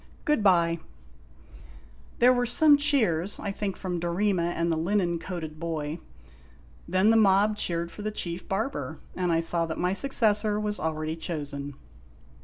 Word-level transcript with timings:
Good 0.25 0.41
by!" 0.41 0.79
There 2.17 2.33
were 2.33 2.47
some 2.47 2.75
cheers, 2.75 3.37
I 3.39 3.51
think 3.51 3.77
from 3.77 3.99
Dorema 3.99 4.51
and 4.55 4.71
the 4.71 4.75
linen 4.75 5.09
64 5.19 5.19
IMAGINOTIONS 5.19 5.23
coated 5.27 5.59
boy. 5.59 5.99
Then 6.87 7.11
the 7.11 7.17
mob 7.17 7.55
cheered 7.55 7.91
for 7.91 8.01
the 8.01 8.09
Chief 8.09 8.49
Barber, 8.49 8.97
and 9.15 9.31
I 9.31 9.41
saw 9.41 9.67
that 9.67 9.77
my 9.77 9.93
successor 9.93 10.59
was 10.59 10.79
already 10.79 11.15
chosen. 11.15 11.75